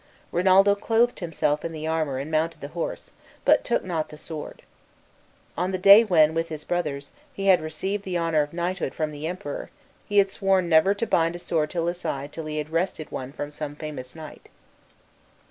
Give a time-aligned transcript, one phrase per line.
[0.31, 3.11] Rinaldo clothed himself in the armor and mounted the horse,
[3.45, 4.63] but took not the sword.
[5.55, 9.11] On the day when, with his brothers, he had received the honor of knighthood from
[9.11, 9.69] the Emperor
[10.09, 13.11] he had sworn never to bind a sword to his side till he had wrested
[13.11, 14.49] one from some famous knight.